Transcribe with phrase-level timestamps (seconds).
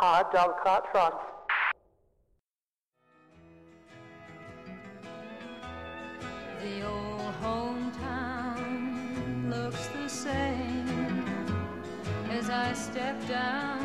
[0.00, 1.12] Hard dog cart trot.
[6.62, 8.80] The old hometown
[9.50, 11.44] looks the same
[12.30, 13.79] as I step down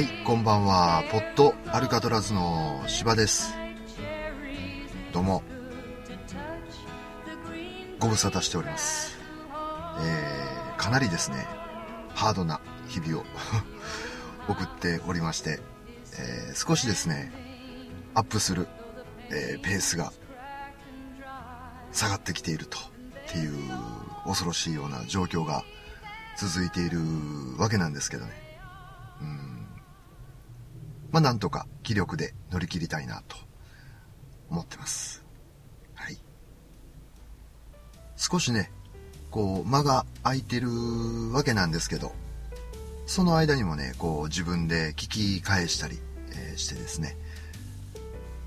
[0.00, 1.04] はい、こんばんは。
[1.12, 3.52] ポッドアルカトラズの芝です。
[5.12, 5.42] どうも、
[7.98, 9.18] ご無沙汰しております。
[10.00, 11.46] えー、かなりですね、
[12.14, 13.26] ハードな日々を
[14.48, 15.60] 送っておりまして、
[16.18, 17.30] えー少しですね、
[18.14, 18.68] アップする、
[19.28, 20.14] えーペースが
[21.92, 23.70] 下がってきているとっていう
[24.24, 25.62] 恐ろしいような状況が
[26.38, 27.00] 続いている
[27.58, 28.32] わけなんですけどね。
[29.20, 29.59] うん
[31.12, 33.36] まあ、なんとか気力で乗り切りたいなと
[34.48, 35.24] 思ってます。
[35.94, 36.18] はい。
[38.16, 38.70] 少しね、
[39.30, 40.68] こう、間が空いてる
[41.32, 42.12] わけなんですけど、
[43.06, 45.98] その間にもね、こう、自分で聞き返したり、
[46.32, 47.16] えーしてですね、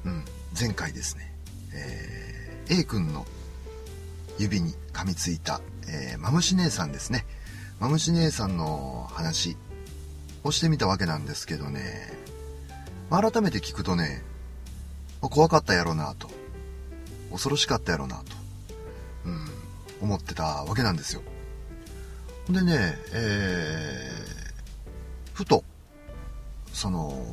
[0.06, 0.26] うん、
[0.58, 1.36] 前回ですね、
[1.74, 3.26] えー A 君の
[4.40, 7.26] 指に噛みついた、えーマムシ姉さんですね。
[7.80, 9.58] マムシ姉さんの話
[10.44, 12.12] をしてみたわけなんですけどね、
[13.22, 14.24] 改めて聞くとね、
[15.22, 16.32] ま怖かったやろうなと、
[17.32, 18.24] 恐ろしかったやろうなと、
[19.26, 19.48] うん、
[20.02, 21.22] 思ってたわけなんですよ。
[22.50, 25.64] でね、えー、ふと、
[26.74, 27.24] その、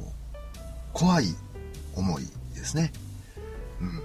[0.92, 1.34] 怖い
[1.96, 2.24] 思い
[2.54, 2.92] ですね。
[3.80, 4.02] うん。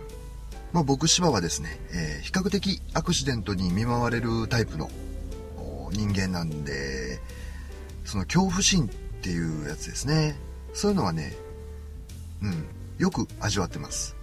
[0.71, 4.89] まあ僕芝はですね、えー比較的アクシデントに見舞われるタイプの
[5.91, 7.19] 人間なんで、
[8.05, 8.89] その恐怖心っ
[9.21, 10.37] ていうやつですね。
[10.73, 11.35] そういうのはね、
[12.41, 12.65] うん、
[12.97, 14.15] よく味わってます。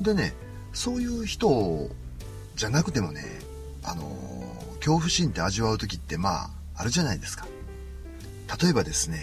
[0.00, 0.34] でね、
[0.72, 1.88] そういう人
[2.54, 3.24] じゃなくてもね、
[3.82, 4.36] あのー
[4.86, 7.48] 恐怖心って味わう時ってまあ、あるじゃないですか。
[8.62, 9.18] 例えばですね、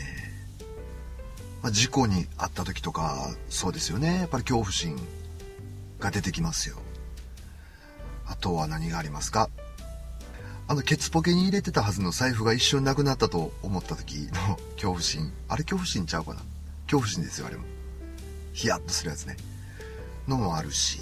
[1.61, 4.17] まあ、事故に遭った時とか、そうですよね。
[4.19, 4.99] やっぱり恐怖心
[5.99, 6.75] が出てきますよ。
[8.25, 9.49] あとは何がありますか？
[10.67, 15.31] あの、ケツポケに入れてたはずの財布が一瞬なくなったと思った時の 恐怖心。
[15.47, 16.41] あれ恐怖心ちゃうかな？
[16.85, 17.63] 恐怖心ですよ、あれも。
[18.53, 19.37] ヒヤッとするやつね。
[20.27, 20.99] のもあるし。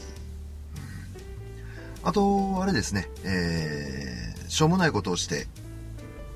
[0.75, 0.91] うん
[2.03, 5.47] あと、あれですね、えー、しょうもないことをして、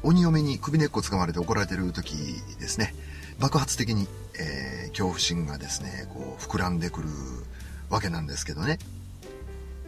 [0.03, 2.15] 鬼嫁に首根っこ掴まれて怒られてる時
[2.59, 2.93] ですね、
[3.39, 4.07] 爆発的に、
[4.39, 7.09] えー恐怖心がですね、こう、膨らんでくる
[7.89, 8.79] わけなんですけどね。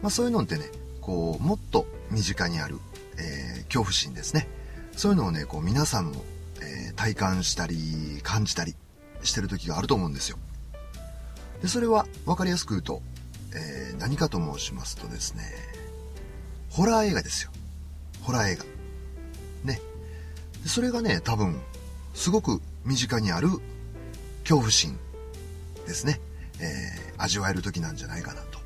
[0.02, 0.64] まあそういうのってね、
[1.00, 2.78] こう、もっと身近にある、
[3.16, 4.48] えー恐怖心ですね。
[4.96, 6.24] そういうのをね、こう皆さんも、
[6.60, 8.74] えー体感したり、感じたり
[9.22, 10.38] してる時があると思うんですよ。
[11.62, 13.02] で、それは分かりやすく言うと、
[13.54, 15.42] えー何かと申しますとですね、
[16.70, 17.50] ホラー映画ですよ。
[18.22, 18.64] ホラー映画。
[19.64, 19.80] ね。
[20.66, 21.60] それがね、多分、
[22.14, 23.48] すごく身近にある
[24.42, 24.96] 恐怖心
[25.86, 26.20] ですね。
[26.60, 28.60] えー味わえる時なんじゃないかなと。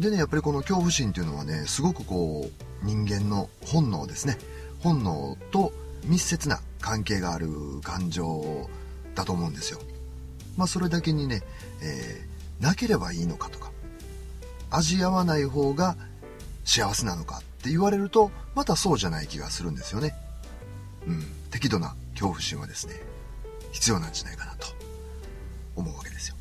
[0.00, 4.38] でね、やっぱりこの恐怖心っていうのはね、すごくこう、人間の本能ですね。
[4.80, 5.72] 本能と
[6.04, 7.48] 密接な関係がある
[7.82, 8.68] 感情
[9.14, 9.80] だと思うんですよ。
[10.56, 11.42] まあそれだけにね、
[11.82, 13.72] えーなければいいのかとか、
[14.70, 15.96] 味合わない方が
[16.64, 20.14] 幸せなのかって言われると、またそうじゃない気がするんですよね。
[21.06, 22.94] うん、適度な恐怖心はですね、
[23.72, 24.68] 必要なんじゃないかなと
[25.76, 26.36] 思うわけですよ。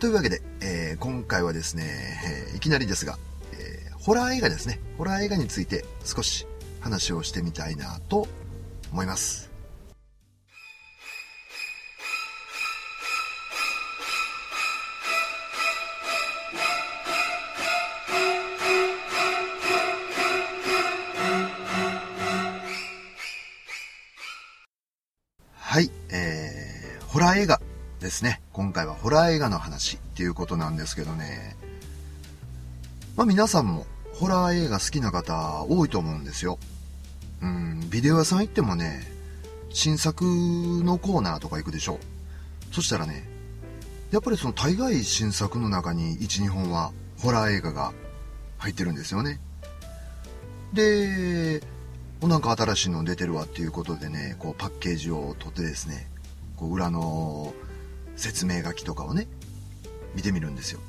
[0.00, 3.16] というわけで、えー今回はですね、えーいきなりですが、
[3.52, 4.80] えーホラー映画ですね。
[4.98, 6.46] ホラー映画について少し
[6.80, 8.28] 話をしてみたいなと
[8.92, 9.53] 思います。
[27.34, 27.60] ー映画
[28.00, 28.40] ですね。
[28.52, 31.56] 今回はホラー映画の話っていうことなんですけどね。
[33.16, 36.58] まあ皆さんもホラー映画好きな方多いと思うんですよ。
[37.42, 39.02] うん、ビデオ屋さん行ってもね、
[39.70, 42.74] 新作のコーナーとか行くでしょう。
[42.74, 43.28] そしたらね、
[44.10, 47.92] やっぱりその大概新作の中に1、2本はホラー映画が
[48.58, 49.40] 入ってるんですよね。
[50.72, 51.62] で、
[52.20, 56.08] おなんか新しいの出てるわっていうことでね、こうパッケージを取ってですね、
[56.56, 57.52] こう裏の
[58.16, 59.26] 説明書きとかをね、
[60.14, 60.80] 見てみるんですよ。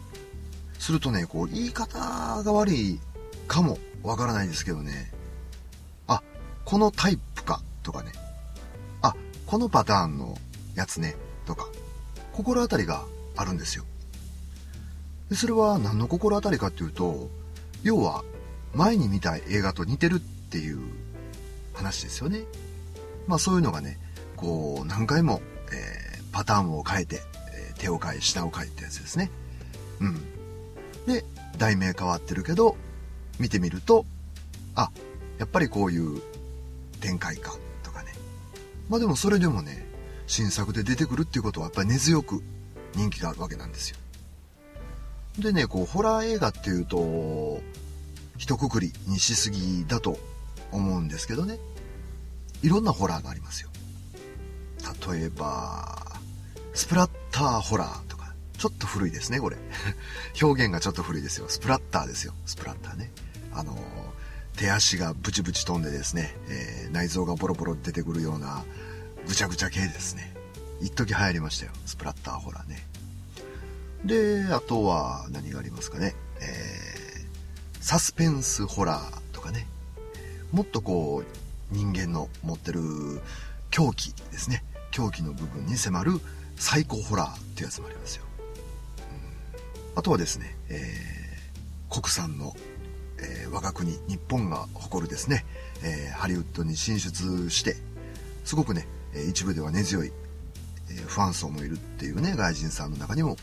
[0.79, 2.99] するとね、こう言い方が悪い
[3.47, 5.11] かもわからないですけどね、
[6.07, 6.21] あ、
[6.63, 8.11] このタイプかとかね
[9.01, 9.15] あ、
[9.45, 10.37] このパターンの
[10.75, 11.15] やつね、
[11.45, 11.67] とか、
[12.33, 13.85] 心当たりがあるんですよ。
[15.29, 17.29] でそれは何の心当たりかっていうと、
[17.83, 18.23] 要は
[18.73, 20.79] 前に見た映画と似てるっていう
[21.73, 22.43] 話ですよね。
[23.27, 23.97] まあそういうのがね、
[24.35, 25.41] こう何回も、
[25.73, 27.21] えー、パターンを変えて、
[27.53, 29.31] えー、手を変え、下を変えってやつですね。
[29.99, 30.21] うん。
[31.05, 31.25] で、
[31.57, 32.75] 題名変わってるけど、
[33.39, 34.05] 見てみると、
[34.75, 34.91] あ、
[35.37, 36.21] やっぱりこういう
[37.01, 38.13] 展開かとかね。
[38.89, 39.85] まあでもそれでもね、
[40.27, 42.41] 新作で出てくるっていうことはやっぱり根強く
[42.95, 43.97] 人気があるわけなんですよ。
[45.39, 47.61] でね、こう、ホラー映画っていうと、
[48.37, 50.17] 一括りにしすぎだと
[50.71, 51.59] 思うんですけどね。
[52.63, 53.69] いろんなホラーがありますよ。
[55.13, 56.19] 例えば、
[56.73, 59.57] スプラッターホラーとか、ちょっと古いですね、これ。
[60.41, 61.45] 表現がちょっと古いですよ。
[61.47, 62.33] スプラッターですよ。
[62.45, 63.11] スプラッターね。
[63.53, 63.77] あの、
[64.57, 68.63] 手足がブチブチ飛んでですね、えー、内臓がボロボロ出てくるような、
[69.27, 70.33] ぐちゃぐちゃ系ですね。
[70.81, 71.71] 一時流行りましたよ。
[71.85, 72.85] スプラッターホラーね。
[74.03, 76.15] で、あとは何がありますかね。
[76.41, 79.67] えー、サスペンスホラーとかね。
[80.51, 82.81] もっとこう、人間の持ってる
[83.71, 84.63] 狂気ですね。
[84.95, 86.21] 狂気の部分に迫る
[86.55, 88.23] サイコホラーっていうやつもありますよ。
[89.93, 92.55] あとはですね、えー、国産の、
[93.19, 95.45] えー、我が国、日本が誇るですね、
[95.83, 97.75] えー、ハリウッドに進出して、
[98.45, 98.87] すごくね、
[99.29, 100.13] 一部では根強い、
[100.89, 103.35] えー、ファン層もいるっていうね、外人さんの中にも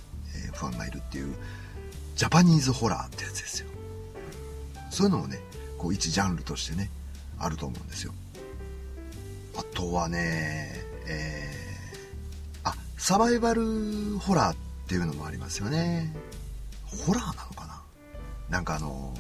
[0.55, 1.35] ファンがいるっていう
[2.17, 3.69] ジャパニーズホラーってやつですよ。
[4.91, 5.39] そういうのもね
[5.77, 6.91] こう一ジャンルとしてね
[7.39, 8.15] あると思うんですよ。
[9.57, 14.57] あとはねえー、あサバイバルホラーっ
[14.89, 16.15] ていうのもありますよね
[17.07, 17.83] ホラーなのかな？
[18.51, 19.15] なんかあの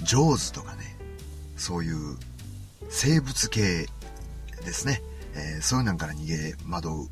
[0.00, 0.96] ジョーズとかね
[1.56, 2.16] そういう
[2.88, 3.86] 生物系
[4.64, 5.02] ですね、
[5.34, 7.08] えー、そういうなんから逃げ惑う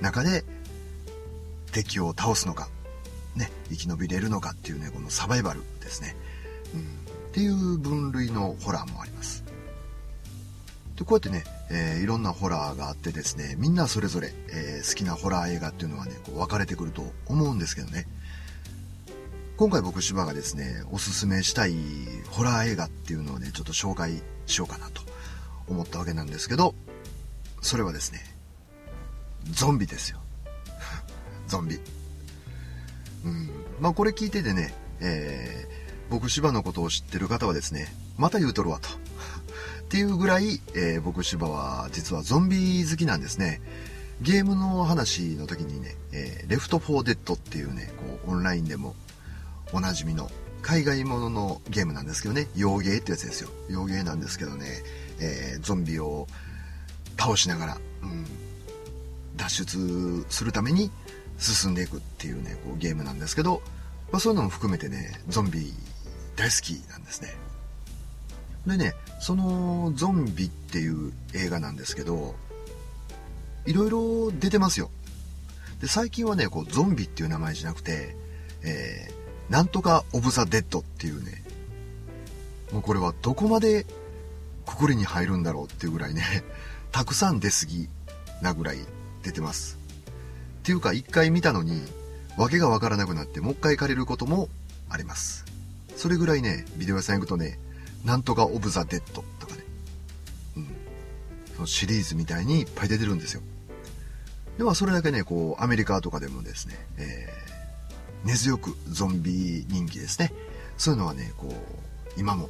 [0.00, 0.44] 中で
[1.72, 2.68] 敵を倒すのか
[3.36, 6.14] ね、生き延びれるのかっていうね、このサバイバルですね。
[6.72, 6.84] うん、っ
[7.32, 9.42] ていう分類のホラーもあります。
[10.94, 18.06] で、こうやってね、えー、いろんなホラーがあってですね、みんなそれぞれ、えー、好きなホラー映画っていうのはね、こう分かれてくると思うんですけどね。
[19.56, 21.76] 今回僕芝がですね、おすすめしたい
[22.30, 25.02] ホラー映画っていうのをね、ちょっと紹介しようかなと
[25.68, 26.74] 思ったわけなんですけど、
[27.62, 28.20] それはですね、
[29.50, 30.20] ゾンビですよ。
[31.46, 31.80] ゾンビ。
[33.24, 33.50] うん。
[33.80, 38.88] まあこれ聞いててね、えー、僕芝のことを知ってる方はですね、また言うとるわと。
[39.94, 43.60] っていうぐらい、えー、僕芝は実はゾンビ好きなんですね。
[44.22, 48.96] ゲームの話の時にね、えー、レフトフォーデッドっていうね、こうオンラインでも
[49.72, 50.28] おなじみの
[50.62, 53.50] 海外もののゲームなんですけどね、洋芸ってやつですよ。
[53.70, 54.66] 洋芸なんですけどね、
[55.20, 56.26] えー、ゾンビを
[57.16, 58.26] 倒しながら、うん、
[59.36, 60.90] 脱出するために
[61.38, 63.62] 進んでいくっていうね、こうゲームなんですけど、
[64.10, 65.72] まあ、そういうのも含めてね、ゾンビ
[66.34, 67.43] 大好きなんですね。
[68.66, 72.34] でね、そのゾンビっていう映画なんですけど、
[73.66, 74.90] いろいろ出てますよ。
[75.80, 78.16] で、最近はね、こうゾンビっていう名前じゃなくて、
[78.62, 81.42] えー、なんとかオブ・ザ・デッドっていうね、
[82.72, 83.86] もうこれはどこまで
[84.66, 86.22] くくりに入るんだろうっていうぐらいね、
[86.90, 87.88] たくさん出過ぎ
[88.40, 88.78] なぐらい
[89.22, 89.78] 出てます。
[90.60, 91.82] っていうか一回見たのに、
[92.36, 94.48] 訳がわからなくなってもう一回借りることも
[94.88, 95.44] あります。
[95.96, 97.58] それぐらいね、ビデオ屋さん行くとね、
[98.04, 99.64] なんとかオブ・ザ・デッドとかね、
[100.56, 100.68] うん。
[101.54, 103.42] そのシリーズみたいにいっぱい出てるんですよ。
[104.58, 110.32] ではそれだけね、こう、アメリカとかでもですね、えー、根強くゾンビ人気ですね。
[110.76, 112.48] そういうのはね、こう、今も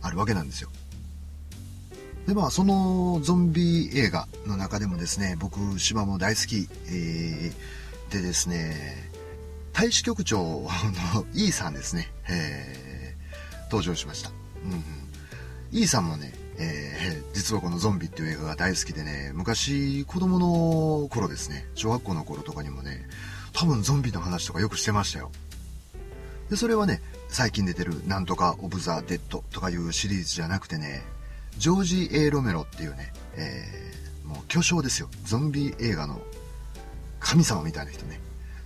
[0.00, 0.70] あるわけなんですよ。
[2.26, 9.10] で、まあ、そのゾンビ映画の中でもですね、僕、島も大好き、えー、でですね、
[9.72, 10.68] 大使局長の
[11.34, 14.37] イーさんですね、えー、登場しました。
[14.64, 14.82] うん、うん。
[15.72, 23.06] イーさんもね、えー、実はこのゾンビっていう映画が大好きでね、昔子供の頃ですね、小学校の頃とかにもね、
[23.52, 25.30] 多分ゾンビの話とかよくしてましたよ。
[26.50, 31.04] で、それはね、最近出てるなんとかオブザ・デッドとかいうシリーズじゃなくてね、
[31.58, 35.08] ジョージ・エロメロっていうね、えー、もう巨匠ですよ。
[35.24, 36.20] ゾンビ映画の
[37.20, 38.20] 神様みたいな人ね。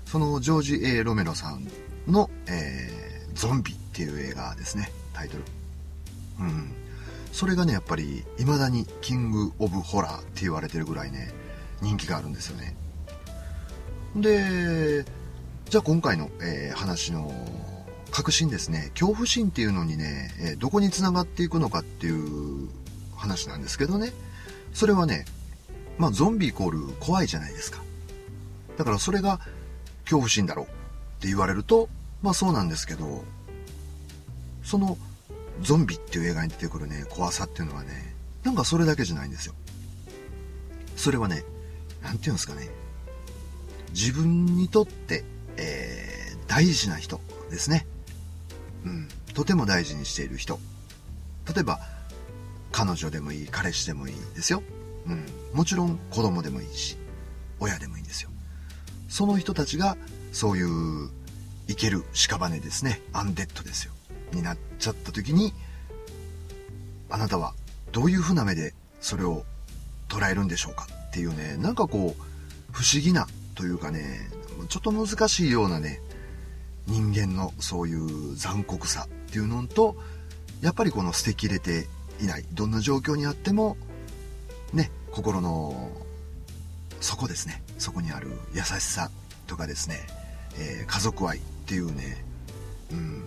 [0.06, 1.66] そのジョージ・エロメロさん
[2.06, 5.44] の、えー、ゾンビっていう映画ですね、タイトル。
[6.42, 6.72] うん。
[7.32, 11.32] それがね、やっぱり、未だにキング・オブ・ホラーって言われてるぐらいね、
[11.80, 12.76] 人気があるんですよね。
[14.16, 15.04] で、
[15.70, 17.32] じゃあ今回の、えー、話の
[18.10, 22.68] 核心ですね、恐怖心っていうのにね、え、どこにつながっていくのかっていう
[23.16, 24.12] 話なんですけどね。
[24.74, 25.24] それはね、
[25.96, 27.82] まあゾンビイコール怖いじゃないですか。
[28.76, 29.40] だからそれが
[30.04, 30.68] 恐怖心だろうっ
[31.20, 31.88] て言われると、
[32.20, 33.24] まあそうなんですけど、
[34.62, 34.98] その
[35.60, 39.54] ゾンビっていう映画に出てくるね、怖さっていうのはね、なんかそれだけじゃないんですよ。
[40.96, 41.44] それはね、
[42.02, 42.68] なんていうんですかね、
[43.92, 45.24] 自分にとって、
[45.56, 47.86] えー、大事な人ですね。
[48.84, 50.58] うん、とても大事にしている人。
[51.54, 51.80] 例えば、
[52.72, 54.62] 彼女でもいい、彼氏でもいいですよ。
[55.06, 56.96] うん、もちろん子供でもいいし、
[57.60, 58.30] 親でもいいんですよ。
[59.08, 59.96] その人たちが、
[60.32, 61.10] そういう
[61.68, 63.92] 生ける屍ですね、アンデッドですよ。
[64.32, 65.52] になっちゃった時に、
[67.10, 67.54] あなたは
[67.92, 69.44] どういう風な目でそれを
[70.08, 72.22] 捉えるんでしょうかっていうね、なんかこう、
[72.72, 74.28] 不思議なというかね、
[74.68, 76.00] ちょっと難しいようなね、
[76.86, 79.96] 人間のそういう残酷さっていうのと、
[80.60, 81.86] やっぱりこの捨てきれて
[82.20, 83.76] いない、どんな状況にあっても、
[84.72, 85.90] ね、心の
[87.00, 89.10] 底ですね、そこにある優しさ
[89.46, 90.00] とかですね、
[90.58, 92.24] えー、家族愛っていうね、
[92.90, 93.22] うん、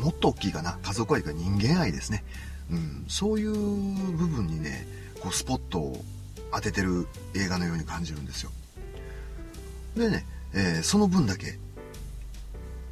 [0.00, 2.24] もっと大きいかな、家族愛が人間愛ですね。
[2.70, 4.86] うん、そういう部分にね、
[5.20, 6.04] こうスポットを
[6.52, 8.50] 当ててる映画のように感じるんですよ。
[9.96, 11.58] でね、えー、その分だけ、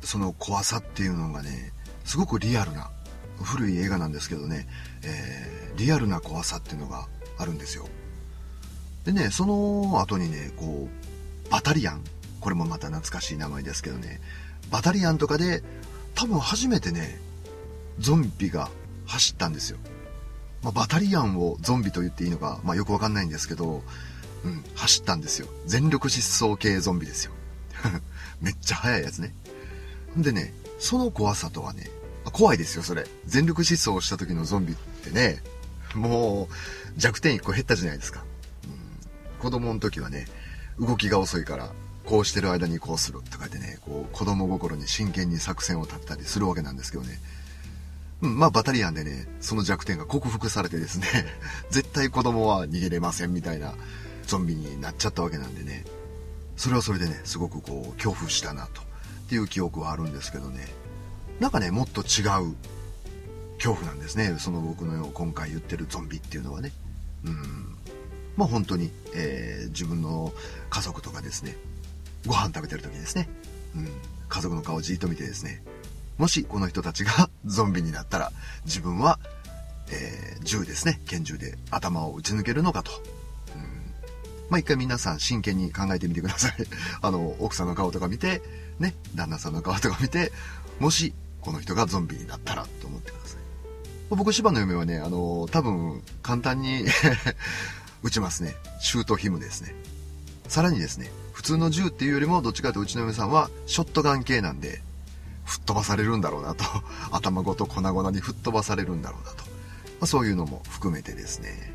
[0.02, 1.72] その怖さっていうのがね、
[2.04, 2.90] すごくリアルな、
[3.42, 4.66] 古い映画なんですけどね、
[5.02, 7.06] えー、リアルな怖さっていうのが
[7.38, 7.86] あるんですよ。
[9.04, 12.02] でね、その後にね、こう、バタリアン、
[12.40, 14.20] これもまた懐かしい名前ですけどね、
[14.70, 15.62] バタリアンとかで、
[16.16, 17.20] 多分初めてね、
[18.00, 18.70] ゾンビが
[19.06, 19.78] 走ったんですよ。
[20.62, 23.82] まあ、バタリアンをゾンビと言っていいのか、まあ、よくわかんないんですけど、
[24.44, 25.46] うん、走ったんですよ。
[25.66, 27.32] 全力疾走系ゾンビですよ。
[28.40, 29.34] めっちゃ速いやつね。
[30.18, 31.90] んでね、その怖さとはね、
[32.32, 33.06] 怖いですよ、それ。
[33.26, 35.42] 全力疾走した時のゾンビってね、
[35.94, 36.54] もう
[36.96, 38.24] 弱点1個減ったじゃないですか。
[38.64, 40.26] うん、子供の時はね、
[40.78, 41.70] 動きが遅いから、
[42.06, 47.18] こうしてる間にこうするとか言ってね、こう子供心に真剣に作戦を立てたりするわけなんですけどね。
[48.22, 51.06] うん、まあバタリアンでね、その弱点が克服されてですね、
[51.70, 53.74] 絶対子供は逃げれませんみたいな
[54.26, 55.84] ゾンビになっちゃったわけなんでね、
[56.56, 58.84] それはそれでね、すごくこう、恐怖したなと、っ
[59.28, 60.66] ていう記憶はあるんですけどね、
[61.40, 62.54] なんかね、もっと違う
[63.56, 66.72] 恐怖なんですね、その僕の今回言ってるゾンビっていうのはね。
[67.24, 67.76] うん。
[68.36, 70.32] まあ本当に、えー、自分の
[70.70, 71.56] 家族とかですね、
[72.26, 73.28] ご飯食べてる時ですね、
[73.74, 73.88] うん、
[74.28, 75.62] 家族の顔をじっと見てですね、
[76.18, 78.32] もしこの人たちが ゾンビになったら、
[78.64, 79.18] 自分は、
[79.90, 82.90] えー、銃ですね、拳銃で頭を撃ち抜けるのかと。
[83.54, 83.62] うん、
[84.50, 86.54] まあ、一回皆さん真剣に考えてみてください。
[87.02, 88.42] あの、奥さんの顔とか見て、
[88.78, 90.32] ね、旦那さんの顔とか見て、
[90.80, 93.40] もしこの人がゾンビになったらと思ってください。
[94.10, 96.84] 僕、芝の嫁はね、あの、多分簡単に
[98.02, 98.56] 撃ちますね。
[98.80, 99.74] シュートヒムですね。
[100.48, 104.80] さらにですね、普通の銃っていうよりも、どっちかというとうちの嫁さんはショットガン系なんで、
[105.44, 106.64] 吹っ飛ばされるんだろうなと、
[107.12, 109.50] 頭ごと粉々に吹っ飛ばされるんだろうなと、ま
[110.00, 111.74] あ、そういうのも含めてですね、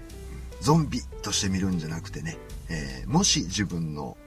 [0.61, 2.39] ゾンビとして見るんじゃなくてね、
[2.69, 4.17] えー、もし自分の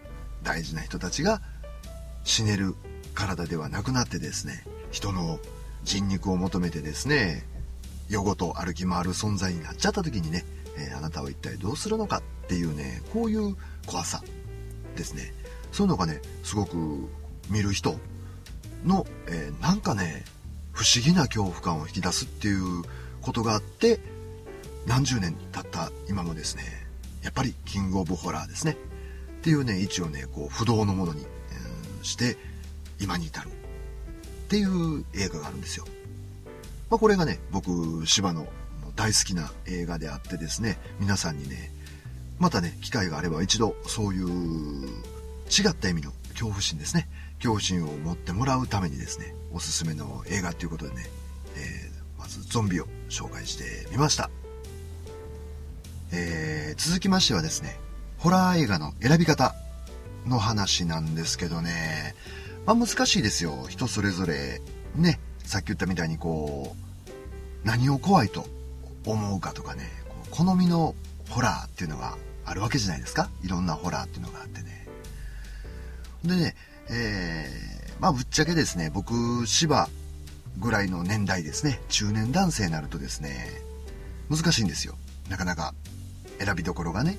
[0.44, 1.42] 大事な人たちが
[2.22, 2.76] 死ねる
[3.12, 5.40] 体ではなくなってですね、人の
[5.82, 7.44] 人肉を求めてですね、
[8.08, 10.44] 夜ごと歩き回る存在になっちゃった時にね、
[10.78, 14.22] えー、あなたは一体どうするのかっていうね、こういう怖さ。
[14.94, 15.32] ですね。
[15.72, 16.76] そういうのがね、すごく
[17.50, 17.98] 見る人、
[18.84, 20.24] の、えー、なんかね、
[20.72, 22.82] 不思議な恐怖感を引き出すっていう
[23.20, 24.00] ことがあって、
[24.86, 26.62] 何十年経った今もですね、
[27.22, 28.76] やっぱりキングオブホラーですね。
[29.40, 32.36] っていうね、位置をね、こう、不動のものに、えー、して、
[33.00, 33.48] 今に至る。
[33.48, 33.50] っ
[34.48, 35.86] ていう映画があるんですよ。
[36.90, 38.46] まあ、これがね、僕、芝の
[38.94, 41.72] 大好きな映画であってですね、皆さんにね、
[42.38, 47.08] またね、機会があれば一度、そういう違った意味の恐怖心ですね。
[47.36, 51.06] 恐怖心を持ってもらうためにですね、おすすめの映画ということでね、
[51.56, 54.30] えー、まずゾンビを紹介してみました。
[56.12, 57.78] えー、続きましてはですね、
[58.18, 59.54] ホラー映画の選び方
[60.26, 62.14] の話なんですけどね、
[62.66, 63.66] まあ難しいですよ。
[63.68, 64.60] 人それぞれ、
[64.96, 68.46] ね、さっき言ったみたいにこう、何を怖いと
[69.06, 69.90] 思うかとかね、
[70.30, 70.94] 好みの
[71.28, 73.30] ホラーっていうのがあるわけじゃないですか。
[73.42, 74.86] いろんなホラーっていうのがあってね。
[76.24, 76.56] でね、
[76.90, 79.88] えー、まあぶっちゃけですね、僕、芝
[80.58, 83.50] ぐらいの年代ですね、中年男性になるとですね、
[84.30, 84.96] 難しいんですよ。
[85.28, 85.74] なかなか
[86.38, 87.16] 選びどころがね。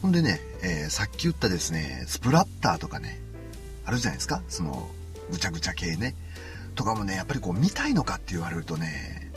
[0.00, 3.20] ほんでね、えー、さっき言ったですね、スプラッターとかね、
[3.84, 4.88] あるじゃないですか、その、
[5.30, 6.14] ぐちゃぐちゃ系ね。
[6.74, 9.30] とかもね、やっぱりこう見たいのかって言われるとね、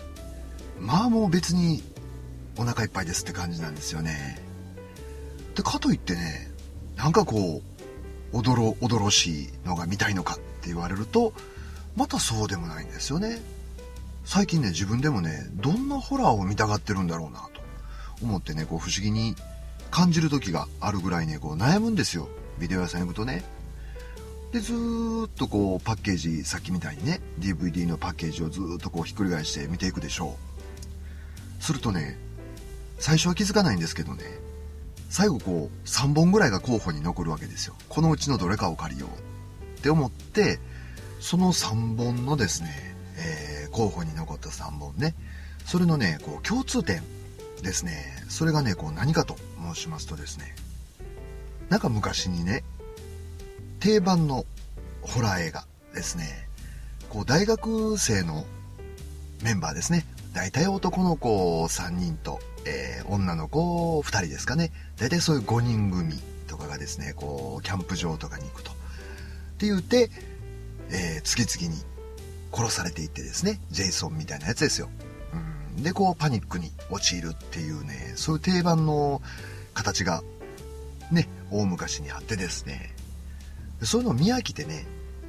[0.80, 1.84] まあもう別に
[2.58, 4.40] お腹いっぱいですって感じなんですよね。
[5.56, 6.52] で、かといってね、
[6.96, 7.62] なんかこ
[8.34, 11.34] う、おどろおどろしいのが見たいのかって言われると、
[11.96, 13.40] またそうでもないんですよね。
[14.26, 17.62] 最近ね、自分でもね、どんなホラーを見たがってるんだろうなと
[18.22, 19.36] 思ってね、こう不思議に
[19.92, 22.28] 感じる時があるぐらいね、こう悩むんですよ。
[22.60, 23.44] ビデオ屋さん行くとね。
[24.52, 30.38] で、ずーっとこうパッケージ、さっきみたいにね、DVD のパッケージをずーっとこうひっくり返して見ていくでしょ
[31.60, 31.64] う。
[31.64, 32.18] するとね、
[33.00, 34.24] 最初は気づかないんですけどね、
[35.10, 37.76] 最後こう3本ぐらいが候補に残るわけですよ。
[37.90, 39.80] このうちのどれかを借りよう。
[39.80, 40.60] って思って、
[41.20, 45.16] その3本のですね、えー、候補に残った3本ね、
[45.66, 47.02] それのね、こう共通点
[47.62, 49.36] ですね、それがね、こう何かと
[49.74, 50.56] 申しますとですね、
[51.70, 52.64] なんか昔にね、
[53.80, 54.46] 定番の
[55.02, 56.48] ホラー映画ですね、
[57.10, 58.46] こう大学生の
[59.44, 66.14] メンバーですね、大体男の子3人と、えー、女の子2人ですかね、大体そういう5人組
[66.48, 68.72] とかがですね、こう、キャンプ場とかに行くと。
[68.72, 68.74] っ
[69.58, 70.10] て言って、
[70.90, 71.82] えー、次々に
[72.52, 74.90] 殺されていってですね、ジェイソンみたいなやつですよ。
[75.78, 79.22] うん、で、こう、パニックに陥るっていうね、そういう定番の
[79.74, 80.24] 形が、
[81.12, 82.96] ね、大昔にあってですね、
[83.84, 84.86] そういうのを見飽きてね、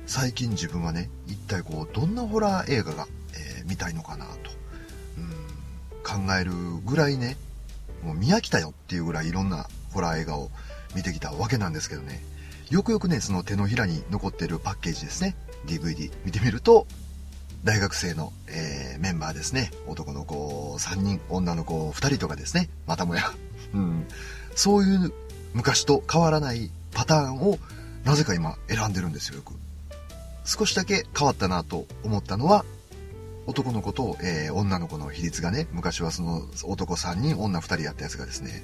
[0.07, 4.51] 最近自分はね、一体こう、どんなホラー映画が、えー、見たいのかなと、
[6.07, 6.53] 考える
[6.85, 7.37] ぐらいね、
[8.05, 10.51] もう見飽きたよっていうぐらいいろんなホラー映画を
[10.95, 12.23] 見てきたわけなんですけどね、
[12.71, 15.35] よくよくね、その手のひらに残ってるパッケージですね、
[15.67, 16.87] DVD 見てみると、
[17.65, 23.23] 大学生の、えー、メンバーですね、男の子3人、女の子2人とかですね、またもや、
[23.75, 24.07] うん、
[24.55, 25.13] そういう
[25.55, 27.59] 昔と変わらないパターンを
[28.05, 29.55] なぜか今選んでるんですよ、よく。
[30.45, 32.65] 少しだけ変わったなと思ったのは、
[33.47, 38.63] 男の子と、えー、女の子の比率がね、昔はその男3人、女2人やったやつがですね、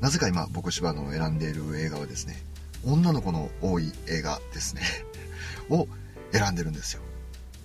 [0.00, 2.42] なぜか今僕芝の選んでいる映画はですね、
[2.84, 4.82] 女の子の多い映画ですね、
[5.70, 5.86] を
[6.32, 7.02] 選んでるんですよ。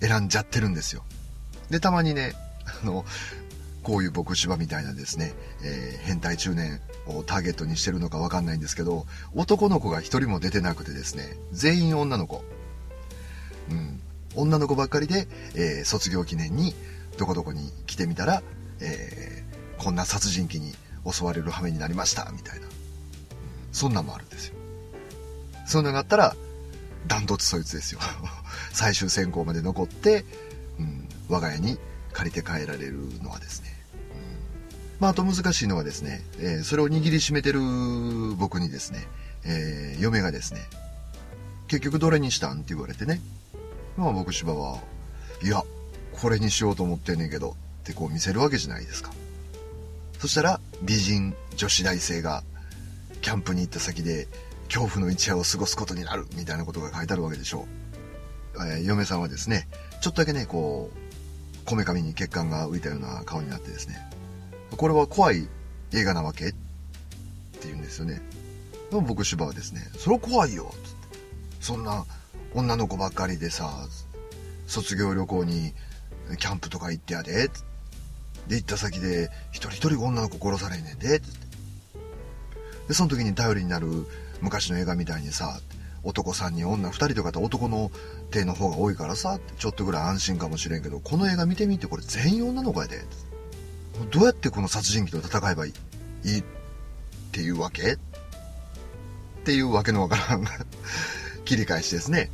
[0.00, 1.04] 選んじゃってるんですよ。
[1.70, 2.34] で、たまにね、
[2.82, 3.04] あの、
[3.82, 5.32] こういう僕芝みたいなですね、
[5.62, 12.44] えー、変態中年をターゲットにしてるのかわかんないんですけど、男の子が一人も出てなくてですね、全員女の子。
[13.70, 14.00] うん。
[14.36, 16.74] 女の子ばっかりで、えー、卒業記念に
[17.18, 18.42] どこどこに来てみたら、
[18.80, 20.74] えー、こんな殺人鬼に
[21.10, 22.66] 襲われる羽目になりました、みたいな。
[23.72, 24.54] そんなんもあるんですよ。
[25.66, 26.36] そういうのがあったら、
[27.06, 28.00] ダントツそいつですよ。
[28.72, 30.24] 最終選考まで残って、
[30.78, 31.78] うん、我が家に
[32.12, 37.60] 借りて帰られるのはですね、うんまあ、あと難しいのはですね、えー、それを握りしめてる
[38.36, 39.06] 僕にですね、
[39.44, 40.60] えー、嫁がですね、
[41.68, 43.20] 結局どれにしたんって言われてね、
[43.96, 44.78] まあ僕芝は、
[45.42, 45.62] いや、
[46.12, 47.54] これにしようと思ってんねんけど、っ
[47.84, 49.12] てこう見せるわけじゃないですか。
[50.18, 52.42] そしたら、美人女子大生が、
[53.20, 54.28] キャンプに行った先で、
[54.68, 57.66] 恐怖の一夜を過ごすことになる、みたいなことが書いてあるわけでしょ
[58.56, 58.66] う。
[58.66, 59.68] えー、嫁さんはですね、
[60.00, 63.98] ちょっとだけね、こう、こめかみに血管が浮いたような顔になってですね、
[64.76, 65.48] これは怖い
[65.92, 66.48] 映画なわけ？
[66.48, 66.56] って
[67.64, 68.20] 言うんですよね。
[68.90, 71.18] でも僕芝はですね、それ怖いよつって。
[71.60, 72.04] そんな
[72.54, 73.86] 女の子ばっかりでさ、
[74.66, 75.74] 卒業旅行に
[76.38, 77.50] キャンプとか行ってやで。
[78.48, 81.20] で、行った先で一人一人女の子殺されんねんで。
[82.88, 84.06] で、その時に頼りになる
[84.40, 85.60] 昔の映画みたいにさ、
[86.04, 87.90] 男3人女2人とかって男の
[88.30, 93.04] 手の方が多いからさ、ちょっとぐらい安心かもしれんけど、この映画見てみてこれ全員女の子やで。
[94.10, 95.72] どうやってこの殺人鬼と戦えばいい
[96.38, 96.44] っ
[97.32, 97.94] ていうわけ？
[97.94, 97.98] っ
[99.44, 100.44] ていうわけのわからん
[101.46, 102.30] 切り返しですね。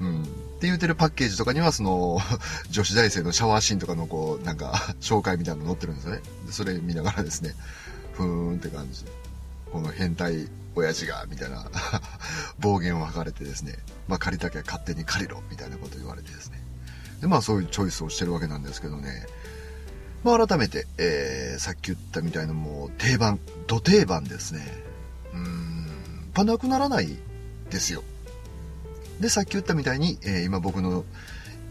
[0.00, 0.22] うん。
[0.22, 0.26] っ
[0.60, 2.18] て言うてるパッケージとかには、その、
[2.68, 6.20] 女子大生のシャワーシーンとかのこう、なんか、 紹介みたいなの載ってるんですよね。
[6.50, 7.54] それ見ながらですね、
[8.12, 9.04] ふーんって感じ。
[9.72, 11.70] この変態親父が、みたいな
[12.58, 16.60] 暴言を吐かれてですね、まあ借りたきゃ勝手に借りろ、みたいなこと言われてですね。
[17.20, 19.26] で、まあそういうチョイスをしてるわけなんですけどね、
[20.24, 24.82] まあ、改めて、えー、さっき言ったみたいなもう定番、土定番ですね。
[25.32, 27.16] うーん、ぱなくならない
[27.70, 28.02] ですよ。
[29.20, 31.04] で、さっき言ったみたいに、えー、今僕の、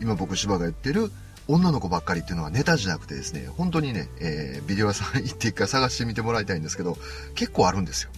[0.01, 1.11] 今僕芝が言ってる
[1.47, 6.97] 女の子ばっかりっていうのはネタじゃなくてですね、本当にね、えー、ビデオ屋さん行って一回探してみてもらいたいんですけど、
[7.35, 8.11] 結構あるんですよ。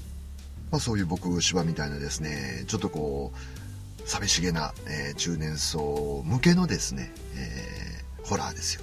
[0.72, 8.82] まあ、そういう僕芝みたいなですね、ちょっとこう、寂しげな、えー、中年層向けのですね、えー、ホラーですよ。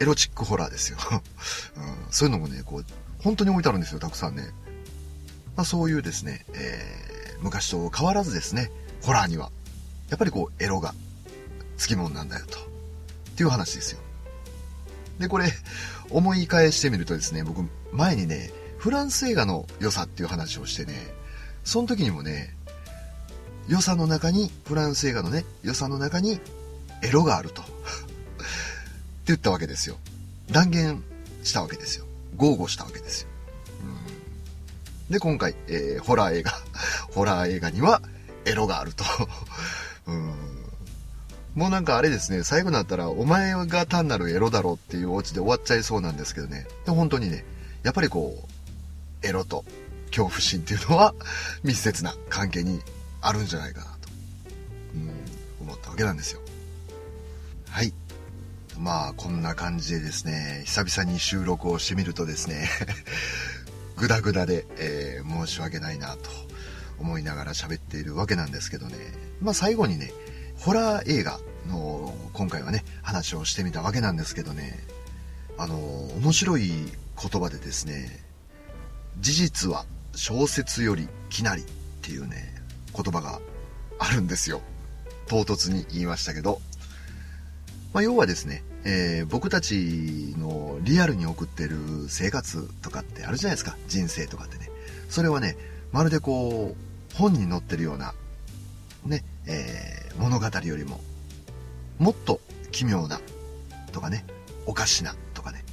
[0.00, 0.98] エロチックホラーですよ。
[1.76, 2.84] うん、そういうのもね、こう、
[3.18, 4.50] 本当に置いてあるんですよ、たくさんね。
[5.56, 8.70] まあ、そういうですね、えー、昔と変わらずですね、
[9.02, 9.50] ホラーには、
[10.08, 10.94] やっぱりこう、エロが、
[11.76, 12.58] つきもんなんだよと。
[12.58, 12.62] っ
[13.36, 14.00] ていう話ですよ。
[15.18, 15.52] で、これ、
[16.10, 20.94] 思い返してみるとですね、僕、前にね、フランス映画の良さっていう話をしてね、
[21.64, 22.54] その時にもね、
[23.68, 26.40] 良さの中に、フランス映画のね、良さの中に
[27.02, 27.62] エロがあると。
[27.62, 27.70] って
[29.26, 29.98] 言ったわけですよ。
[30.50, 31.02] 断言
[31.44, 32.06] したわけですよ。
[32.36, 33.28] 豪語したわけですよ。
[35.08, 36.52] うん、で、今回、えー、ホラー映画、
[37.12, 38.00] ホラー映画には
[38.46, 39.04] エロがあると。
[41.58, 46.66] もうなんかあれですね、最後になったら、お前が単なるエロだろうっていうオチで終わっちゃいそうなんですけどね。
[46.86, 47.44] で本当にね、
[47.82, 48.46] やっぱりこ
[49.22, 49.64] う、エロと
[50.10, 51.14] 恐怖心っていうのは
[51.64, 52.80] 密接な関係に
[53.20, 54.08] あるんじゃないかなと、
[54.94, 56.40] うん、思ったわけなんですよ。
[57.68, 57.92] はい。
[58.78, 62.70] まあ、こんな感じでですね、久々に収録をしてみるとですね、
[63.96, 66.30] グダグダで、えー、申し訳ないなと
[67.00, 68.96] 思いながら喋っているわけなんですけどね。
[69.40, 70.12] まあ最後にね、
[70.58, 74.78] ホラー映画の今回はね、話をしてみたわけなんですけどね、
[75.56, 75.76] あの、
[76.20, 78.24] 面白い言葉でですね、
[79.20, 79.84] 事実は
[80.14, 81.64] 小説よりきなりっ
[82.02, 82.54] ていうね、
[82.94, 83.40] 言葉が
[83.98, 84.60] あるんですよ。
[85.26, 86.60] 唐突に言いましたけど。
[87.92, 91.76] まあ、要はですね、えー、僕たちのリアルに送ってる
[92.08, 93.76] 生活とかってあるじゃないですか。
[93.88, 94.70] 人生とかってね。
[95.08, 95.56] それはね、
[95.92, 98.14] まるでこう、本に載ってるような、
[99.04, 101.00] ね、えー、物語よりも、
[101.98, 102.40] もっと
[102.70, 103.20] 奇妙な
[103.92, 104.24] とかね、
[104.66, 105.64] おかしなとかね、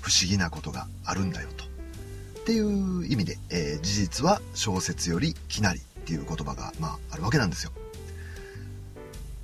[0.00, 1.64] 不思議なことがあるんだよと。
[1.64, 7.72] っていう意味で、えー、事実は小説よりきなりっていう言葉が、まあ、あるわけなんですよ。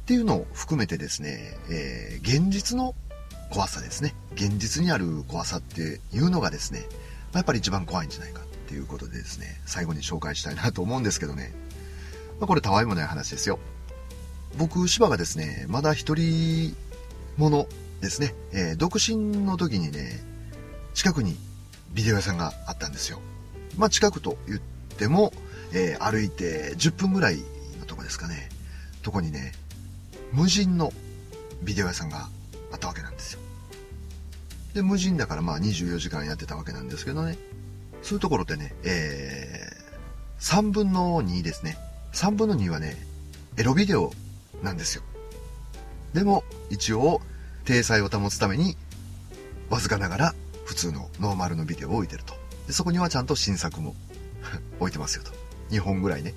[0.03, 2.95] っていうのを含めてですね、えー、現実の
[3.51, 4.15] 怖さですね。
[4.35, 6.87] 現実にある怖さっていうのがですね、
[7.33, 11.53] まやっぱり一番怖いんじゃないかっていうことでですね、最後に紹介したいなと思うんですけどね。
[12.39, 13.59] まあ、これたわいもない話ですよ。
[14.59, 16.77] 僕、芝がですね、まだ一人
[17.37, 17.67] 者
[18.01, 20.23] ですね、えー、独身の時にね、
[20.95, 21.37] 近くに
[21.95, 23.21] ビデオ屋さんがあったんですよ。
[23.77, 25.33] まあ近くと言っても、
[25.73, 27.39] えー、歩いて10分ぐらい
[27.81, 28.51] のとこですかね。
[29.03, 29.51] とこにね、
[30.33, 30.93] 無人の
[31.65, 32.29] ビデオ屋さんが
[32.71, 33.41] あったわけなんですよ。
[34.75, 37.37] で、無人だからまあ24時間やってたわけなんですけどね。
[38.03, 41.77] そういうところってね、えー、3分の2ですね。
[42.13, 42.97] 3分の2はね、
[43.57, 44.13] エロビデオ
[44.63, 45.03] なんですよ。
[46.15, 47.21] でも、一応、
[47.65, 48.77] 体裁を保つために、
[49.69, 50.35] わずかながら
[50.65, 52.35] 普通のノーマルのビデオを置いてると。
[52.67, 53.95] でそこにはちゃんと新作も
[54.81, 55.33] 置いてますよと。
[55.71, 56.35] 2本ぐらいね。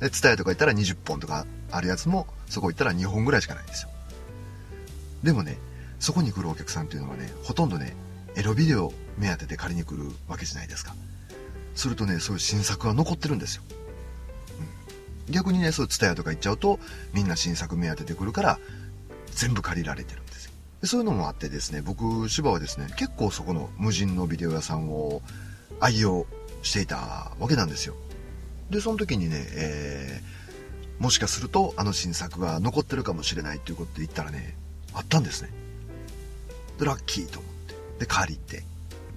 [0.00, 3.90] で、ツタヤとか行ったら20本とかあるやつも、そこ行ったら2本ぐらいしかないんですよ。
[5.22, 5.58] でもね、
[5.98, 7.96] そこに来るお客さんっていうのはね、ほとんどね、
[8.36, 10.94] エロビデオ目当てで借りに来るわけじゃないですか。
[11.74, 13.62] するとね、そういう新作が残ってるんですよ。
[15.30, 16.78] 逆にね、そういうツタヤとか行っちゃうと、
[17.12, 18.58] みんな新作目当てで来るから、
[19.32, 20.52] 全部借りられてるんですよ。
[20.82, 25.22] でそういうのもあってですね、僕、芝はですね、結構そこの無人のビデオ屋さんを
[25.80, 26.26] 愛用
[26.62, 27.94] していたわけなんですよ。
[28.70, 34.56] で、その時にね、えー、もしかするとあの新作が残ってるかもしれないということで言ったらね、
[34.92, 35.50] あったんですね。
[36.78, 37.55] ラッキーと思って。
[37.98, 38.64] で、借りて。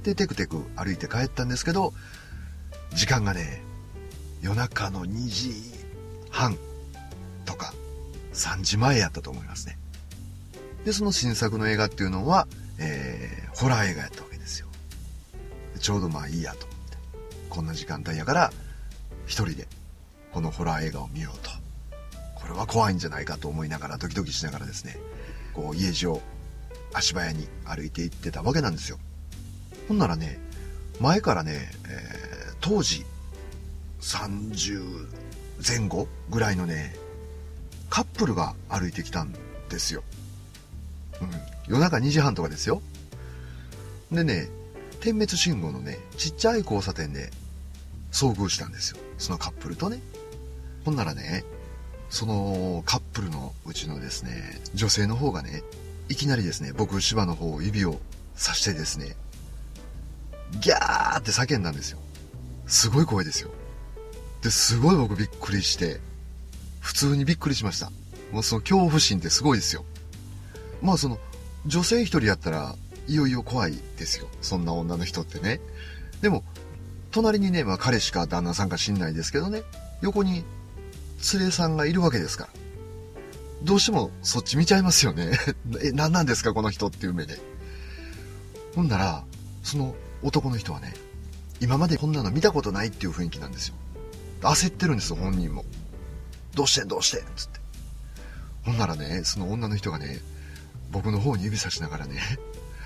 [0.04, 1.94] で、テクテク歩いて帰ったんですけど、
[2.94, 3.62] 時間がね、
[4.42, 5.54] 夜中の2時
[6.30, 6.58] 半
[7.46, 7.74] とか
[8.34, 9.78] 3時前やったと思いますね。
[10.86, 14.68] で、その新作の映画っていうのは、えー、ホラー映画やったわけですよ。
[15.80, 16.98] ちょうどまあいいやと思って。
[17.50, 18.54] こんな時間帯やから、
[19.26, 19.68] 一人で
[20.34, 21.52] このホラー映画を見ようと。
[22.36, 24.98] これは怖いんじゃないかと思いながら、ドキドキしながらですね、
[25.54, 26.22] こう家路を
[26.93, 28.97] 足早に歩いて行ってたわけなんですよ。
[29.88, 30.39] ほんならね、
[30.99, 33.06] 前からね、えー、当時
[34.02, 35.08] 30
[35.65, 36.95] 前後ぐらいのね、
[37.89, 39.34] カップルが歩いてきたん
[39.69, 40.04] ですよ。
[41.21, 41.30] うん。
[41.67, 42.82] 夜中2時半とかですよ。
[44.12, 44.49] でね、
[45.02, 47.32] 点滅信号のね、ちっちゃい交差点で
[48.12, 48.97] 遭遇したんですよ。
[49.17, 50.02] そのカップルとね。
[50.86, 51.43] ほんならね、
[52.10, 55.63] そのカップルのうちのですね、女性の方がね、
[56.10, 58.00] いきなりですね、僕、芝の方を指を
[58.36, 59.15] さしてですね、
[60.60, 62.00] ギャーって叫んだんですよ。
[62.65, 63.52] すごい声ですよ。
[64.41, 66.00] で、すごい僕びっくりして、
[66.80, 67.91] 普通にびっくりしました。
[68.32, 69.86] もうその恐怖心ってすごいですよ。
[70.82, 71.19] まあその、
[71.65, 72.76] 女性一人やったら、
[73.08, 74.28] いよいよ怖いですよ。
[74.41, 75.60] そんな女の人ってね。
[76.22, 76.43] でも、
[77.12, 79.63] 隣にね、まあ彼しか旦那さんか知んないですけどね、
[80.02, 80.43] 横に
[81.34, 82.59] 連れさんがいるわけですから。
[83.63, 85.32] どうしてもそっち見ちゃいますよね。
[85.84, 87.39] え、何なんですかこの人っていう目で。
[88.76, 89.24] ほんなら、
[89.63, 90.93] その男の人はね、
[91.60, 93.76] 今までこんなの見たことないっていう雰囲気なんですよ。
[94.41, 95.65] 焦ってるんですよ、本人も。
[96.56, 97.60] どうしてどうしてつって。
[98.63, 100.19] ほんならね、その女の人がね、
[100.91, 102.22] 僕の方に指さしながらね、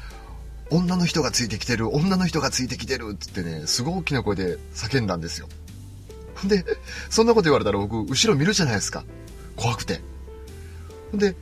[0.72, 5.48] 女の人がついてきてる、女の人がついてきてるってってね、すごい大きな声で叫んだんですよ。
[6.46, 6.66] で、
[7.10, 9.04] そんなこと言われたら僕、後ろ見るじゃないですか。
[9.56, 10.02] 怖くて。
[11.14, 11.36] ほんで、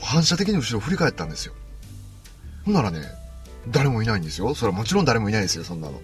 [0.00, 1.52] 反射的に後ろ振り返ったんですよ。
[2.64, 3.02] ほんならね、
[3.68, 4.54] 誰もいないんですよ。
[4.54, 6.00] それはもちろん誰もいないですよ、そんなの。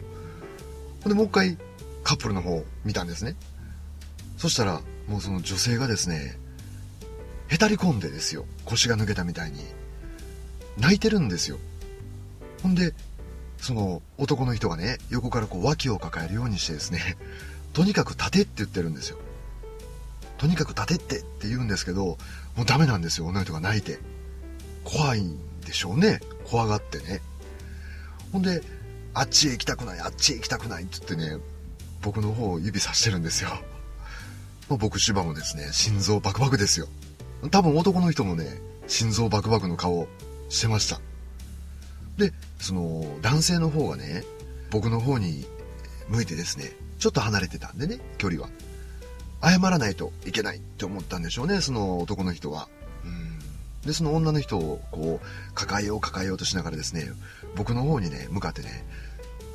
[1.02, 1.58] ほんで、もう一回、
[2.02, 3.36] カップルの方を見たんですね。
[4.36, 6.38] そしたら、もうその女性がですね、
[7.48, 8.44] へたり込んでですよ。
[8.66, 9.64] 腰が抜けたみたいに。
[10.76, 11.58] 泣いてるんですよ。
[12.62, 12.92] ほんで、
[13.56, 17.16] その男の人がね、横からこう脇を抱えるようにしてですね、
[17.72, 19.16] とにかく立てって言ってるんですよ。
[20.36, 22.18] とにかく立てってって言うんですけど、
[22.56, 23.98] もうダメなんですよ、女の人が泣いて。
[24.84, 26.20] 怖いんでしょうね。
[26.44, 27.20] 怖がってね。
[28.32, 28.62] ほんで、
[29.12, 31.42] あっちへ行きたくない、あっちへ行きたくないって言ってね、
[32.02, 33.50] 僕の方を指さしてるんですよ。
[34.68, 36.88] もう僕芝もですね、心臓バクバクですよ。
[37.50, 40.06] 多分男の人もね、心臓バクバクの顔
[40.48, 41.00] してました。
[42.18, 44.24] で、その男性の方がね、
[44.70, 45.46] 僕の方に
[46.08, 48.48] 向いてですね、ちょっと離れてたんでね、距離は。
[49.44, 52.68] 謝らないといけないって思ったんでしょうね、その男の人は。
[53.04, 53.35] うん
[53.87, 57.07] で、その女の人をこう、抱えよう抱えようとしながらですね、
[57.54, 58.85] 僕の方にね、向かってね、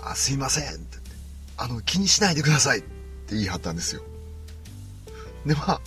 [0.04, 0.98] あ、すいませんって、
[1.58, 4.04] あの、気にしないでくださいって言い張ったんですよ。
[5.46, 5.82] で、まあ、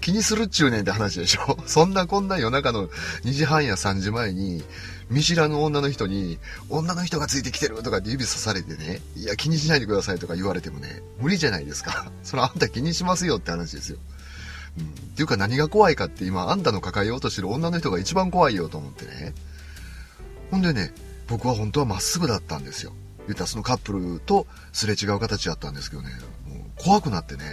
[0.00, 2.88] 気にするっちゅうねんって話でしょ そんなこんな夜中の
[3.24, 4.62] 2時半や3時前に、
[5.10, 12.10] 見知らぬ女の人に、女の人がついてきてるとかって指さされてね、いや気にしないでくださいとか言われてもね、無理じゃないですか。
[12.22, 13.98] それあんた気にしますよって話ですよ。
[14.78, 14.86] うん。
[14.86, 19.34] っていうか何が怖いかって今あんたの抱えようとしてる女の人が一番怖いよと思ってね。
[20.52, 20.94] ほんでね、
[21.26, 22.92] 僕は本当はまっすぐだったんですよ。
[23.26, 26.10] 言ったらそのカップルとすれ違う形だったんですけどね、
[26.48, 27.44] もう怖くなってね、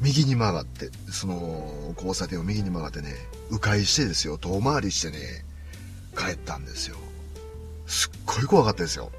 [0.00, 3.14] 右に曲がって、その交差点を右に曲がってね、
[3.50, 5.45] 迂回してですよ、遠回りしてね、
[6.16, 6.96] 帰ったんですよ。
[7.86, 9.12] すっごい怖かったですよ。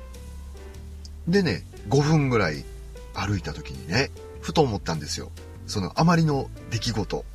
[1.28, 2.66] でね、5分ぐらい
[3.14, 5.32] 歩いた時にね、ふと思ったんですよ。
[5.68, 7.26] そのあまりの出来事、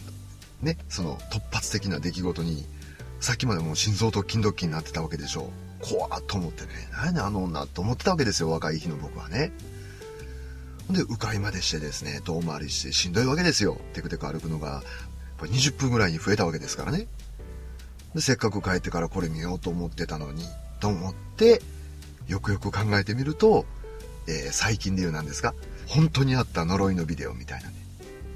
[0.62, 2.66] ね、その突発的な出来事に、
[3.20, 5.50] さっきまでもう心臓と筋ドッキになってたわけでしょ。
[5.80, 9.52] 怖っと思ってね、何やねんあの女と思ってたわけですよ、若い日の僕はね。
[10.90, 13.80] で、迂回までしてですね、遠回りしてしんどいわけですよ。
[13.94, 14.82] テクテク歩くのが、
[15.38, 17.06] 20分ぐらいに増えたわけですからね。
[18.14, 20.44] で、せっかく帰ってからこれ見ようと思ってたのに、
[20.80, 21.62] と思って、
[22.28, 23.64] よくよく考えてみると、
[24.26, 25.54] えー、最近で言うなんですか、
[25.86, 27.74] 本当にあった呪いのビデオみたいなね、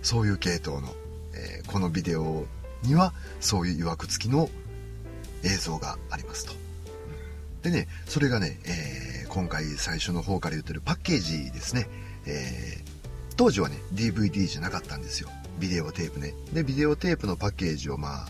[0.03, 0.89] そういう系統の、
[1.35, 2.47] えー、このビデオ
[2.83, 4.49] には、そういう曰く付きの
[5.45, 6.53] 映像がありますと。
[7.63, 11.89] でね、それがね、えー、今回最初の方から言ってるパッケージですね。
[12.27, 12.79] え、
[13.37, 15.29] 当時はね、DVD じゃなかったんですよ。
[15.59, 16.35] ビデオテープね。
[16.53, 18.29] で、ビデオテープのパッケージをまあ、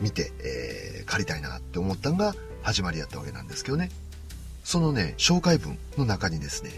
[0.00, 3.90] 見て、えー、借りたいなって思ったのが始まりやったわけなんですけどね。
[4.64, 6.70] そのね、紹介文の中にですね、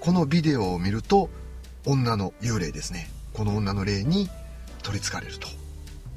[0.00, 1.30] このビデオを見ると、
[1.84, 3.10] 女の幽霊ですね。
[3.32, 4.28] この女の霊に
[4.82, 5.48] 取り憑かれると。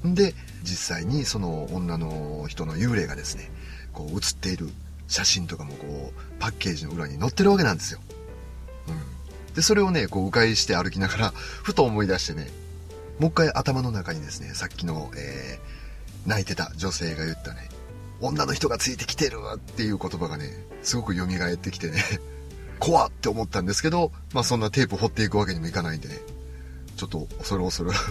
[0.08, 0.34] んで、
[0.64, 3.52] 実際にその女の人の幽霊がですね、
[3.94, 4.70] こう写っている
[5.08, 8.00] 写真とかもこう、パッケージの裏に載ってるわけなんですよ。
[8.88, 8.92] う
[9.52, 9.54] ん。
[9.54, 12.50] で、それをね、こう、迂回して歩きながら、ふと思い出してね、
[13.20, 15.79] もう一回頭の中にですね、さっきの、えー、
[16.26, 17.70] 泣いてた女性が言ったね、
[18.22, 20.46] 女の人がついてきてるっていう言葉がね、
[20.82, 22.04] すごく蘇ってきてね、
[22.80, 26.20] 怖って思ったんですけど、まあそんなテープ掘っていくわけにもいかないんでね、
[26.96, 27.92] ちょっと恐る恐る。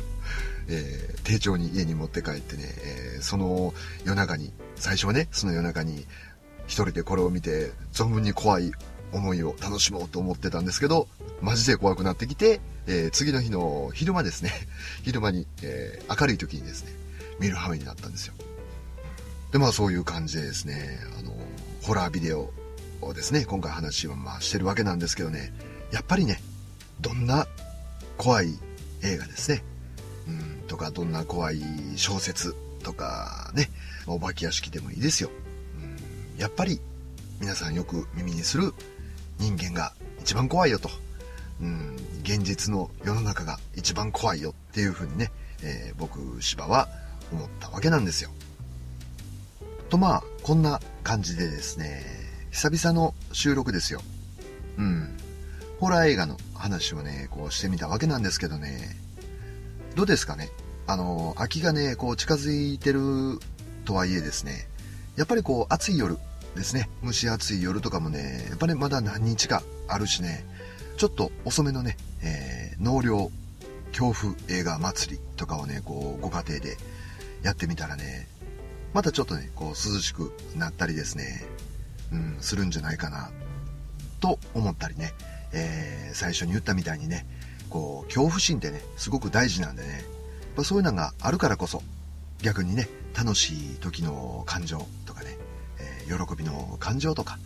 [0.71, 3.73] えー、丁重に家に持って帰ってね、えー、その
[4.05, 6.07] 夜中に、最初はね、その夜中に
[6.67, 8.71] 一人でこれを見て、存分に怖い
[9.13, 11.09] 思いを楽しもうと思ってたんですけど、
[11.41, 14.53] マジで怖くなってきて、えー、次の日の昼間ですね、
[15.03, 16.93] 昼間に、えー、明るい時にですね、
[17.39, 18.35] 見る羽目になったんですよ。
[19.53, 21.33] で、まあそういう感じでですね、あの、
[21.83, 22.53] ホラービデオ
[23.01, 25.53] をですね、今回話をまあしてるわけなんですけどね、
[25.93, 26.41] やっぱりね、
[27.01, 27.47] どんな
[28.17, 28.59] 怖い
[29.03, 29.63] 映画ですね、
[30.27, 31.63] うん、とか、どんな怖い
[31.97, 33.71] 小説とかね、
[34.07, 35.31] お化け屋敷でもいいですよ。
[35.77, 36.81] うん、やっぱり
[37.41, 38.75] 皆さんよく耳にする
[39.39, 40.91] 人間が一番怖いよと。
[41.61, 45.31] うん、現実の世の中が一番怖いよっていうふうにね、
[45.63, 46.89] えー、僕、芝は
[47.33, 48.31] 思ったわけなんですよ。
[49.89, 52.05] とまあ、こんな感じでですね、
[52.51, 54.03] 久々の収録ですよ。
[54.77, 55.17] うん。
[55.81, 58.97] ホラー映画の話をね、こうしてみたわけなんですけどね、
[59.95, 60.51] どうですかね？
[60.87, 63.39] あの、秋がね、こう近づいてる
[63.85, 64.69] とはいえですね、
[65.17, 66.19] やっぱりこう暑い夜
[66.55, 70.45] ですね、蒸し暑い夜とかもね、やっぱりまだ何日かあるしね、
[70.97, 73.31] ちょっと遅めのね、えー、納涼
[73.93, 76.77] 恐怖映画祭りとかをね、こう、ご家庭で
[77.43, 78.29] やってみたらね、
[78.95, 81.45] またちょっとね、こう、涼しくなったりですね、
[82.13, 83.31] うん、するんじゃないかな、
[84.21, 85.13] と思ったりね、
[85.53, 87.27] えー、最初に言ったみたいにね、
[87.71, 90.01] こう、恐怖心ってね、すごく大事なんでね、やっ
[90.57, 91.83] ぱそういうのがあるからこそ、
[92.43, 95.37] 逆にね、楽しい時の感情とかね、
[95.79, 97.39] えー、喜びの感情とか、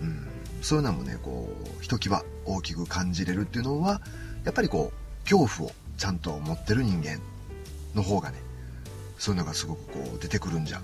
[0.00, 0.28] うん、
[0.62, 4.00] そういうのもね、こう、ひときわ大きく感じれるっていうのは、
[4.44, 7.20] やっぱりこう、恐怖をちゃんと持ってる人間
[7.94, 8.38] の方がね、
[9.18, 10.80] そういうのがすごくこう出てくるんじゃ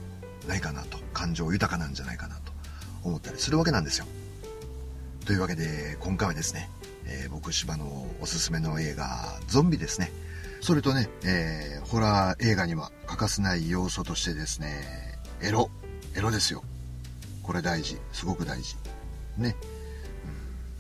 [0.49, 2.53] ないかなと、感情豊かなんじゃないかなと
[3.05, 4.07] 思ったりするわけなんですよ。
[5.25, 6.71] というわけで、今回はですね、
[7.07, 10.13] えー、僕芝のおすすめの映画、ゾンビですね。
[10.61, 15.71] それとね、えー、ホラー映画には欠かせない要素としてですね、エロ。
[16.15, 16.63] エロですよ。
[17.43, 17.99] これ大事。
[18.13, 18.77] すごく大事。
[19.39, 19.57] ね。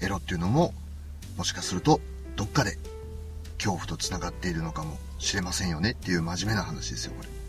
[0.01, 0.75] うん、エロっていうのも、
[1.37, 2.01] もしかすると、
[2.37, 2.79] どっかで
[3.57, 7.40] 恐怖と繋がっているのかもしれませんよねっていう真面目な話ですよ、これ。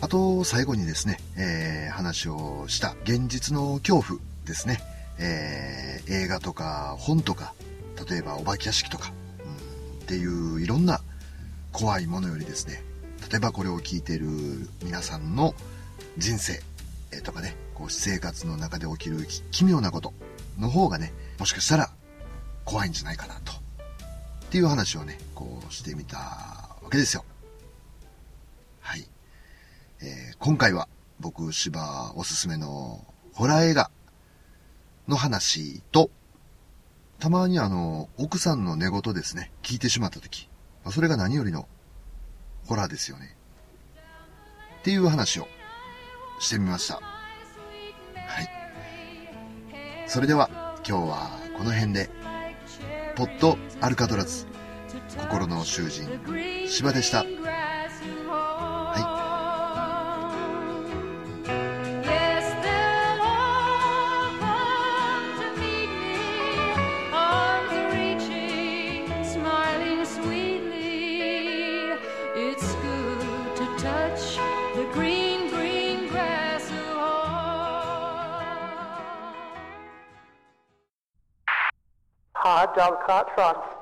[0.00, 4.80] あと、最後にですね、えー、話をした現実の恐怖ですね。
[5.18, 7.54] えー、映画とか本とか、
[8.08, 9.10] 例えばお化け屋敷とか、
[9.44, 11.00] うん、っていういろんな
[11.72, 12.82] 怖いものよりですね、
[13.30, 14.26] 例えばこれを聞いている
[14.82, 15.54] 皆さんの
[16.18, 16.60] 人生、
[17.12, 20.12] えー、とかね、こう生活の中で起きる奇妙なこと
[20.58, 21.90] の方がね、もしかしたら
[22.64, 23.52] 怖いんじゃないかなと。
[23.52, 27.24] っていう話をね、こうしてみたわけですよ。
[28.80, 29.06] はい。
[30.02, 30.88] えー、今回は
[31.20, 33.90] 僕、芝おすすめのホラー映画
[35.08, 36.10] の話と、
[37.18, 40.50] たまにあの、奥さんの寝言ですね、聞いてしまったとき、
[40.90, 41.66] それが何よりの
[42.66, 43.36] ホラーですよね。
[44.80, 45.48] っていう話を
[46.40, 46.96] してみました。
[46.96, 47.00] は
[48.42, 48.48] い。
[50.06, 52.10] それでは今日はこの辺で、
[53.16, 54.46] ポットアルカトラズ、
[55.16, 56.06] 心の囚人、
[56.68, 57.24] 芝でした。
[82.74, 83.75] Dogcart Trust.